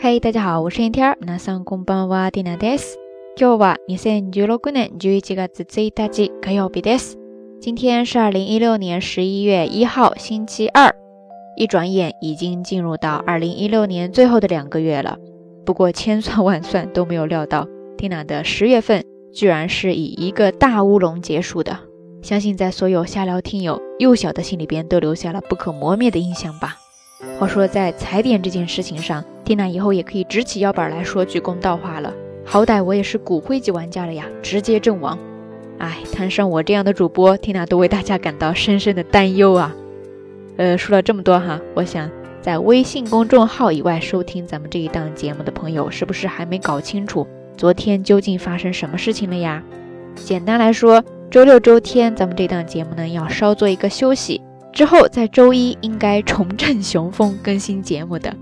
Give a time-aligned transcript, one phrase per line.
[0.00, 2.96] 嘿，大家好，我是 Inter，皆さんこんばんは、ディナです。
[3.36, 7.18] 今日は二千十六年十一月一日火曜日です。
[7.60, 10.94] 今天是二零一六年十一月一号，星期二。
[11.56, 15.18] 一转眼已经进入到二零一六年最后的两个月了。
[15.64, 17.66] 不过千算万算都没有料到，
[17.98, 19.02] Tina 的十月份
[19.32, 21.78] 居然是以一个大乌龙结束的。
[22.22, 26.76] 相信在所有下聊听友幼小的心里边都留下了不可磨灭的印象吧。
[27.39, 32.13] 话说在踩点这件事情上，Tina 以后也可以直起腰板来说句公道话了。
[32.45, 35.17] 好歹我也是骨灰级玩家了呀，直接阵亡。
[35.77, 39.75] 哎，摊上我这样的主播，Tina 都为大家感到深深的担忧啊。
[40.57, 42.09] 呃，说了这么多哈，我想
[42.41, 47.25] 在微信公众号以外收听咱们这一档节目的朋友，是不是还没搞清楚
[47.57, 49.63] 昨天究竟发生什么事情了呀？
[50.15, 54.41] 简单来说，周六周天咱们这档节目呢要稍做一个休息，
[54.73, 58.33] 之后在周一应该重振雄风更新节目的。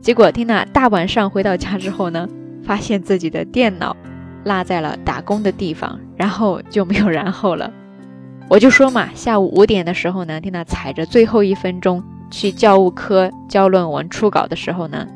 [0.00, 2.28] 结果蒂娜大晚上回到家之后呢，
[2.62, 3.96] 发现自己的电脑
[4.44, 7.72] 落在了打工的地方，然后就没有然后了。
[8.48, 15.06] 我就说嘛，下午五点的时候呢，听他踩着最后一分钟去教务科交论文初稿的时候呢，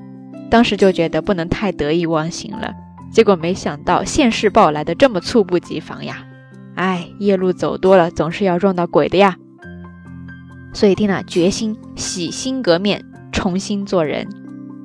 [0.50, 2.72] 当时就觉得不能太得意忘形了。
[3.10, 6.24] 结果没想到现世报来的这么猝不及防呀！
[6.74, 9.36] 哎，夜路走多了，总是要撞到鬼的呀。
[10.72, 14.26] 所以听娜决心洗心革面，重新做人。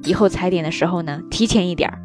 [0.04, 2.00] 以后踩点的时候呢，提前一点儿。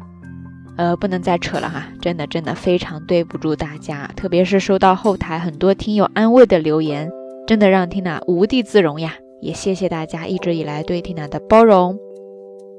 [0.75, 7.11] 呃，不能再扯了哈，真的真的非常对不住大家，特别是收到后台很多听友安慰的留言，
[7.45, 9.13] 真的让 Tina 无地自容呀。
[9.39, 11.99] 也谢谢大家一直以来对 Tina 的包容。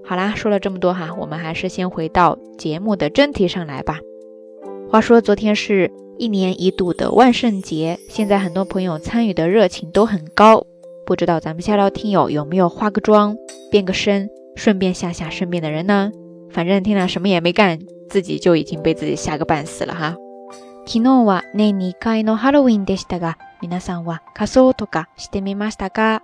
[0.04, 4.00] 好啦，说了这么多哈，我们还是先回到节目的正题上来吧。
[4.90, 10.66] 话说昨天是一年一度的万圣节，现在很多朋友参与的热情都很高，
[11.05, 13.35] 不知道咱们下聊听友有没有化个妆、
[13.71, 16.11] 变个身，顺便吓吓身边的人呢？
[16.51, 20.15] 反正听了什么也没干，自己就已经被自己吓个半死了哈。
[20.85, 26.21] 昨日は年2回のハロウィンでしたが、皆さんは仮装とかしてみましたか？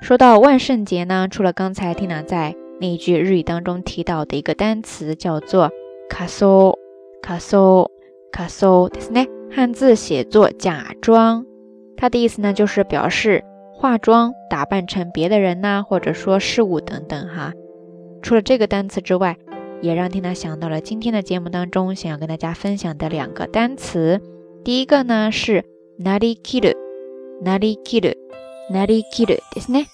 [0.00, 5.70] 说到万圣节呢，除了刚才 Tina 在那一句日语当中提到的一个单词叫做
[6.08, 6.72] 仮装、
[7.20, 7.90] 仮装、
[8.32, 11.44] 仮装ですね，汉字写作假装，
[11.96, 13.44] 它的意思呢就是表示
[13.82, 17.52] 化妆、打扮成别的人呐，或者说事物等等哈。
[18.22, 19.36] 除了这个单词之外，
[19.80, 24.20] 也让听娜想到了今天的节目当中想要跟大家分享的两个单词。
[24.64, 25.64] 第一个呢是
[26.00, 29.86] nari kiru，nari kiru，nari kiru，ですね。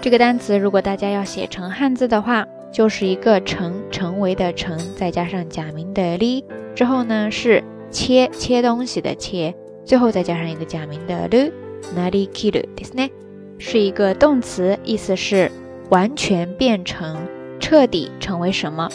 [0.00, 6.44] 这个单词如果大家要写成汉字的话，就是一个成成为的成，再加上假名的li，
[6.76, 9.52] 之后呢是切切东西的切，
[9.84, 11.28] 最后再加上一个假名的
[11.94, 13.10] lu，nari kiru，ですね，
[13.58, 15.50] 是一个动词，意思是
[15.90, 17.16] 完全变成，
[17.60, 18.88] 彻底成为什么。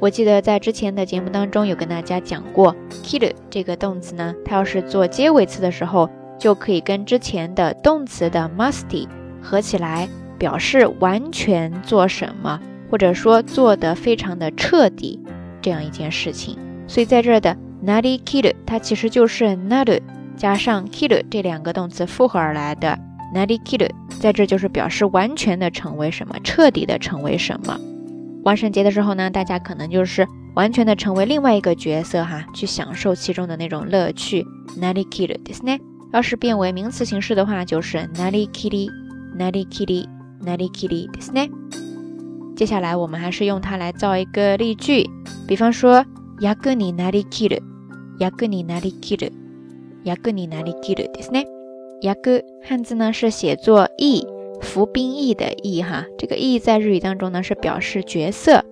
[0.00, 9.06] 我记得在之前的节目当中有跟大家讲过，kill 这个动词呢，它要是做结尾词的时候，就可以跟之前的动词的 musty
[9.40, 12.60] 合起来，表示完全做什么，
[12.90, 15.18] 或者说做得非常的彻底
[15.62, 16.58] 这样一件事情。
[16.86, 20.00] 所以在这儿的 nari kill 它其实就是 nari
[20.38, 22.98] 加上 kill 这两个动词复合而来的
[23.34, 23.88] nari kill，
[24.20, 27.78] 在这就是表示完全的成为什么，彻底的成为什么。
[28.44, 34.44] 万圣节的时候呢，大家可能就是完全的成为另外一个角色哈，去享受其中的那种乐趣。
[34.78, 35.80] Nari kiri ですね。
[36.12, 41.50] 要是变为名词形式的话，就是 Nari kiri，Nari kiri，Nari kiri ですね。
[42.54, 45.10] 接下来我们还是用它来造一个例句，
[45.48, 46.04] 比方说
[46.38, 47.62] 役になりきる，
[48.18, 49.32] 役になりきる，
[50.04, 51.46] 役になりきるですね。
[52.00, 54.26] 役汉字呢是写作役。
[54.60, 58.64] 服兵役的役哈，这个役在日语当中呢是表示角色。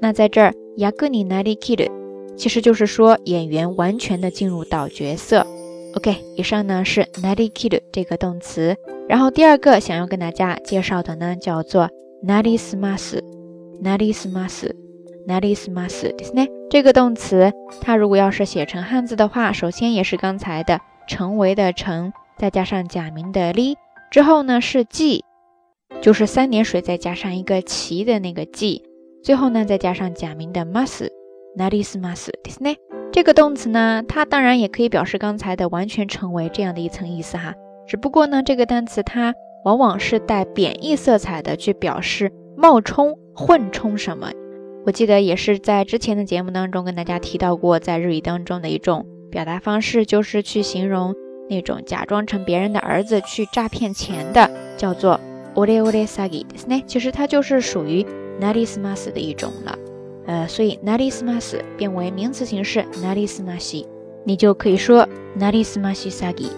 [0.00, 1.88] 那在这儿，yaguni nari kiru，
[2.36, 5.46] 其实就是说演员完全的进入到角色。
[5.94, 8.76] OK，以上呢是 nari kiru 这个动词。
[9.08, 11.88] 然后第二个想要跟大家介绍的呢叫做
[15.26, 16.48] nari smasu，nari smasu，nari smasu，ですね。
[16.70, 23.74] 这个动词它如果要是写成汉字的话，首先也是刚才的成为的成，再加上假名的li。
[24.10, 25.22] 之后呢是记，
[26.00, 28.82] 就是三点水再加上一个齐的那个记，
[29.22, 32.76] 最后呢再加上假名的 mas，naris mas，ですね。
[33.12, 37.54] 这个动词呢，它当然也可以表示刚才的完全成为这样的一层意思哈。
[37.86, 39.34] 只不过呢，这个单词它
[39.64, 44.30] 往往是带贬义色彩的，去表示冒充、混充什么。
[44.86, 51.14] 我记得也是在之前的节目当中跟大家提到过，在日语当中的一种表达方式，就是去形容。
[51.50, 55.20] 那种假装成别人的儿子去诈骗钱的，叫做
[55.54, 56.82] ore ore sagi，ですね。
[56.86, 58.06] 其实它就是属于
[58.40, 59.76] なりすます的一种了。
[60.26, 63.84] 呃，所以なりすます变为名词形式なりすまし，
[64.24, 66.48] 你就可以说なりすまし詐欺，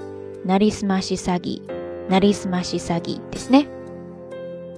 [0.46, 1.61] なりすまし詐欺，
[2.08, 3.66] なりすまし詐欺，ですね。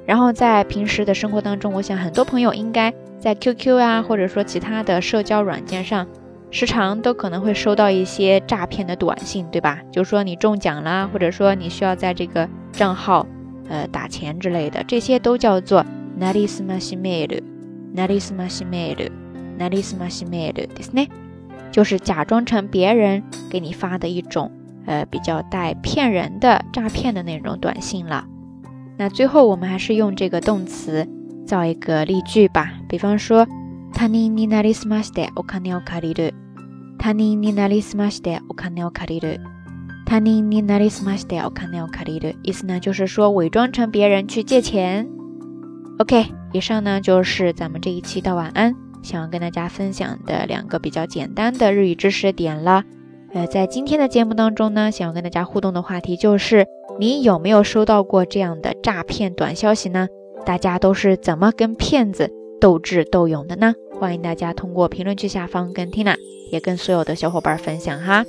[0.07, 6.08] 然后在平时的生活当中，我想很多朋友应该 在 QQ 啊，或者说其他的社交软件上，
[6.50, 9.80] 时常都可能会收到一些诈骗的短信，对吧？
[9.92, 13.28] 就说你中奖啦，或者说你需要在这个账号
[13.70, 15.86] 呃打钱之类的，这些都叫做
[16.18, 17.44] n a r i s m a s i m e r u
[17.94, 18.96] n a r i s m a s i m e
[19.58, 21.08] n a r i s m a s i m，
[21.72, 24.52] 就是假装成别人给你发的一种
[24.88, 28.26] 呃比较带骗人的诈骗的那种短信了。
[28.98, 31.08] 那最后我们还是用这个动词
[31.47, 32.73] 造一个例句吧。
[32.89, 33.47] 比方说，
[33.93, 36.35] 他人になりすましてお金を借りる。
[36.99, 39.41] 他人になりすましてお金を借りる。
[40.07, 42.37] 他人になりすましてお金を借りる。
[42.43, 45.07] 意思呢就是说伪装成别人去借钱。
[45.99, 52.85] OK，以上呢就是咱们这一期的晚安，想要跟大家分享的两个比较简单的日语知识点了。
[53.33, 56.67] 呃，在今天的节目当中呢，想要跟大家互动的话题就是。
[56.99, 60.09] 你有没有收到过这样的诈骗短消息呢？
[60.46, 63.74] 大家都是怎么跟骗子斗智斗勇的呢？
[64.00, 66.16] 欢迎大家通过评论区下方跟 Tina
[66.52, 68.26] 也跟所有的小伙伴分享哈。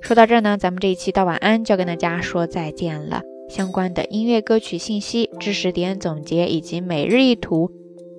[0.00, 3.22] 说到这儿呢，咱们这一期到晚安就要跟大家说再见了。
[3.48, 7.70] 相关的音乐歌曲信息、知识点总结以及每日一图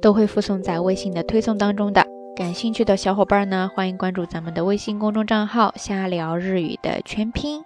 [0.02, 2.06] 都会附送在微信的推送当中的。
[2.36, 7.64] 感兴趣的小伙伴呢，欢迎关注咱们的微信公众账号“瞎聊日语”的全拼。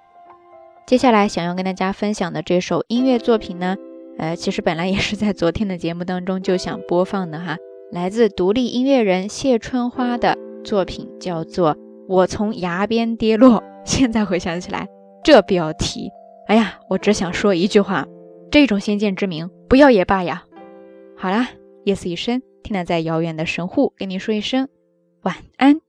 [0.85, 3.75] 接下来想要跟大家分享的这首音乐作品呢，
[4.17, 7.57] 呃，其实本来也是在昨天的节目当中就想播放的哈，
[7.91, 11.75] 来自独立音乐人谢春花的作品叫做
[12.07, 13.61] 《我从崖边跌落》。
[13.85, 14.87] 现在回想起来，
[15.23, 16.09] 这标题，
[16.47, 18.05] 哎呀，我只想说一句话：
[18.51, 20.43] 这种先见之明，不要也罢呀。
[21.15, 21.49] 好啦，
[21.85, 24.67] 夜色已深，听了在遥远的神户跟你说一声
[25.21, 25.86] 晚安。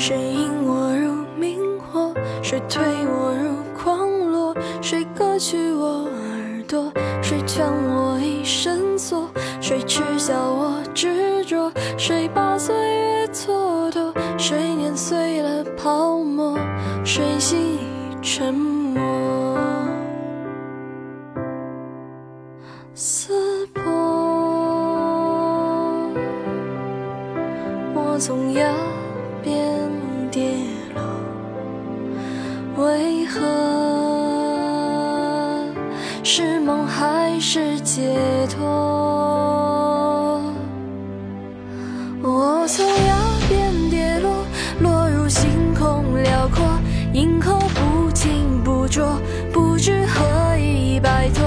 [0.00, 2.14] 谁引我入明火？
[2.42, 4.56] 谁推我入狂落？
[4.80, 6.90] 谁割去我耳朵？
[7.22, 9.28] 谁将我一生锁？
[9.60, 11.70] 谁耻笑我执着？
[11.98, 14.10] 谁把岁月蹉跎？
[14.38, 16.58] 谁碾碎了泡沫？
[17.04, 17.78] 谁心已
[18.22, 19.58] 沉默？
[22.94, 23.82] 撕破
[27.94, 28.72] 我从崖
[37.52, 38.00] 是解
[38.46, 38.64] 脱？
[42.22, 43.18] 我从崖
[43.48, 44.46] 边跌落，
[44.78, 46.64] 落入星空辽阔，
[47.12, 49.20] 银河不清不浊，
[49.52, 51.44] 不知何以摆脱。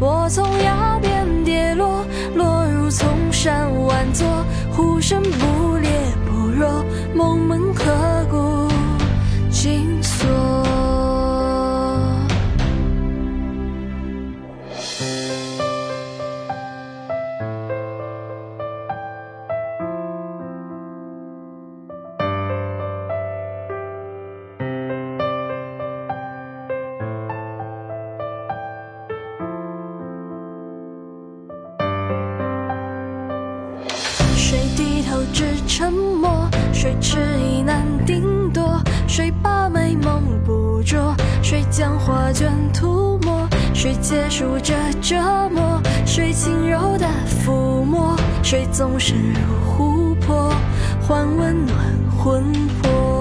[0.00, 2.04] 我从崖边跌落，
[2.34, 4.26] 落入丛山万座，
[4.72, 5.88] 呼声不烈
[6.26, 6.84] 不弱，
[7.14, 7.84] 梦门刻
[8.28, 8.68] 骨
[9.52, 10.23] 紧锁。
[35.66, 38.80] 沉默，谁迟疑难定夺？
[39.06, 41.14] 谁把美梦捕捉？
[41.42, 43.48] 谁将画卷涂抹？
[43.72, 45.16] 谁结束这折
[45.50, 45.80] 磨？
[46.04, 48.16] 谁轻柔的抚摸？
[48.42, 50.52] 谁纵身入湖泊，
[51.06, 51.76] 换温暖
[52.16, 52.52] 魂
[52.82, 53.13] 魄？